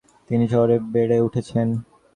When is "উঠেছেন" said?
1.21-1.67